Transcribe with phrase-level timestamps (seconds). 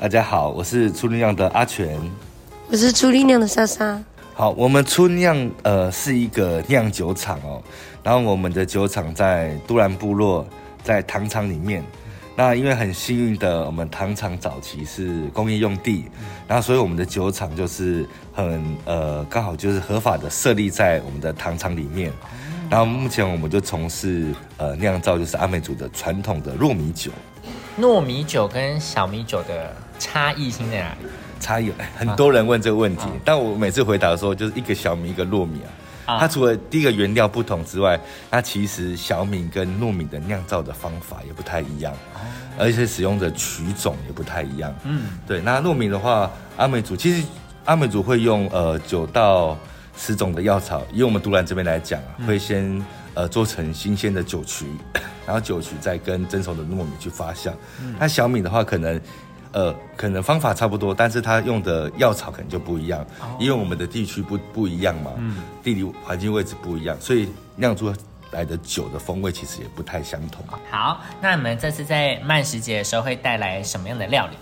[0.00, 1.98] 大家好，我是初力酿的阿全。
[2.70, 4.00] 我是初力酿的莎莎。
[4.32, 7.60] 好，我们初酿呃是一个酿酒厂哦，
[8.04, 10.46] 然后我们的酒厂在都兰部落，
[10.84, 11.82] 在糖厂里面。
[12.36, 16.04] 那因为很幸运的，我们糖厂早期是工业用地，
[16.46, 22.12] 然后所以我们的酒厂就是很呃刚好就是合法的设立在我们的糖厂里面。
[22.70, 27.10] 然后目前我们就从事呃酿造就是阿美族的传统的糯米酒。
[27.80, 31.06] 糯米酒跟小米酒的差异性在哪里？
[31.40, 35.60] 差异很多人问这个问题，但我每次回答的时候就是一个小米一个糯米
[36.04, 36.18] 啊。
[36.18, 41.94] 它除了第一个原料不同之外，它其实小米跟糯米的酿造的方法也不太一样，
[42.58, 44.74] 而且使用的曲种也不太一样。
[44.82, 45.40] 嗯，对。
[45.40, 47.24] 那糯米的话，阿美族其实
[47.66, 49.56] 阿美族会用呃九到
[49.96, 52.84] 十种的药草，以我们独兰这边来讲，会先
[53.14, 54.66] 呃做成新鲜的酒曲，
[55.24, 57.52] 然后酒曲再跟蒸熟的糯米去发酵。
[57.96, 59.00] 那小米的话，可能。
[59.52, 63.04] 呃，可能方法差不多，但是它用的药草可能就不一样，
[63.38, 67.92] 因为我们的地区不不一样嘛，嗯，地理环境位置不一样，所以酿出
[68.30, 70.44] 来的酒的风味其实也不太相同。
[70.70, 74.36] 好，那你们这次在慢食节的时候会带来什么样的料理？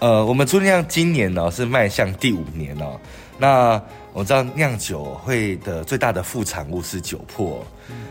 [0.00, 2.98] 呃，我们初酿今年呢是迈向第五年哦，
[3.38, 3.80] 那。
[4.12, 7.58] 我知道酿酒会的最大的副产物是酒粕，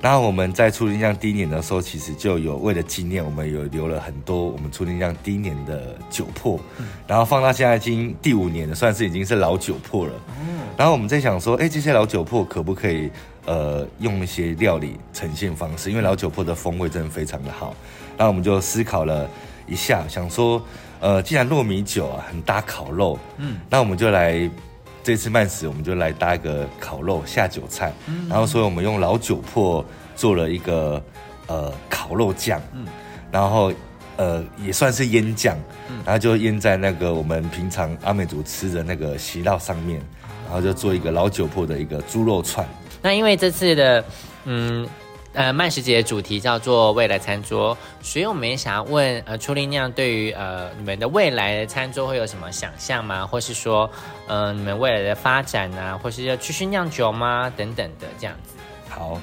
[0.00, 6.58] 然后我们在初林酿第一年的时候，其实就有为了纪念，我们有留了很多我们初林酿第一年的酒粕，
[7.06, 10.14] 然后放到现在已经第五年了，算是已经是老酒粕了。
[10.78, 13.10] 然后我们在想说，哎，这些老酒粕可不可以
[13.44, 15.90] 呃用一些料理呈现方式？
[15.90, 17.76] 因为老酒粕的风味真的非常的好。
[18.16, 19.28] 然后我们就思考了
[19.66, 20.62] 一下，想说，
[21.00, 24.50] 呃，既然糯米酒啊很搭烤肉，嗯，那我们就来。
[25.04, 27.92] 这次慢食，我们就来搭一个烤肉下酒菜，
[28.28, 31.02] 然后所以我们用老酒粕做了一个
[31.48, 32.62] 呃烤肉酱，
[33.32, 33.72] 然后
[34.16, 35.58] 呃也算是腌酱，
[36.04, 40.00] 然后就腌在那个我们平常阿美族吃的那个席烙上面，
[40.44, 42.64] 然后就做一个老酒粕的一个猪肉串。
[43.02, 44.04] 那因为这次的
[44.44, 44.88] 嗯。
[45.34, 53.26] 呃，慢食节的主题叫做未来餐桌，所以我们也想要问，呃，初力酿对于呃你们的未来的餐桌会有什么想象吗？
[53.26, 53.90] 或是说，
[54.26, 57.50] 呃，你们未来的发展啊，或是要继续酿酒吗？
[57.56, 58.54] 等等的这样子。
[58.90, 59.18] 好，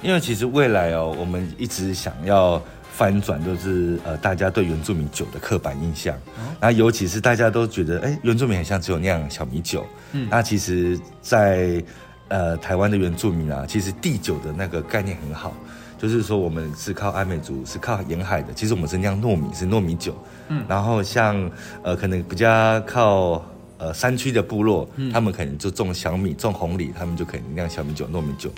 [0.00, 6.16] 因为其实未来哦，我们一直想要翻转，就是呃大家对原住民酒的刻板印象，
[6.60, 11.82] 那尤其是大家都觉得，哎，原住民很像只有酿小米酒，嗯，那其实，在
[12.28, 15.54] 呃，台湾的原住民啊，其实地酒的那个概念很好，
[15.98, 18.52] 就是说我们是靠阿美族，是靠沿海的。
[18.54, 20.14] 其实我们是酿糯米，是糯米酒。
[20.48, 21.50] 嗯，然后像
[21.82, 23.42] 呃，可能比较靠
[23.78, 28.50] 呃山区的部落，他们可能就种小米、种红米，他们就可以酿小米酒、糯米酒。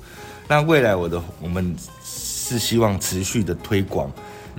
[0.48, 4.10] 那未来我的我们是希望持续的推广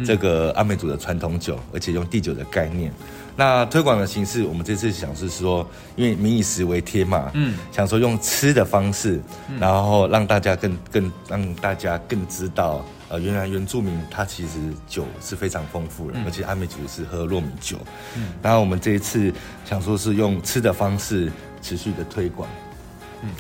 [0.06, 2.92] 这个阿美族的传统酒，而且用地酒的概念。
[3.36, 9.22] 那推广的形式，我们这次想是说，因为民以食为天嘛，嗯，想说用吃的方式，
[9.60, 17.78] 然后让大家更更让大家更知道，呃，原来原住民他其实酒是非常丰富的，而且阿美族是喝糯米酒，
[18.18, 22.48] 嗯，然后我们这一次想说是用吃的方式持续的推广。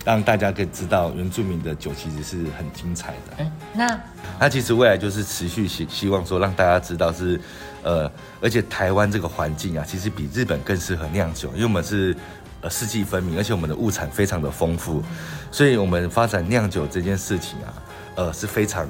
[0.05, 3.37] 让大家可以知道原住民的酒其实是很精彩的。
[3.39, 3.99] 嗯，那
[4.39, 7.39] 那其实未来就是持续希希望说让大家知道是，
[7.83, 12.15] 呃，而且台湾这个环境啊，其实比日本更适合酿酒，因为我们是
[12.61, 15.03] 呃四季分明，而且我们的物产非常的丰富，
[15.51, 17.73] 所以我们发展酿酒这件事情啊，
[18.15, 18.87] 呃是非常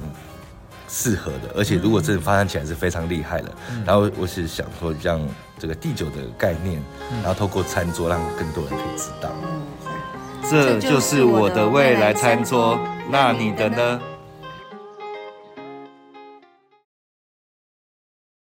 [0.88, 3.50] 适合的，而且如果真的发展起来是非常厉害的。
[3.86, 5.26] 然后我是想说，让
[5.58, 6.82] 这个地酒的概念，
[7.22, 9.30] 然后透过餐桌让更多人可以知道。
[10.50, 12.78] 这就是我的未来餐桌，
[13.10, 14.00] 那你的呢？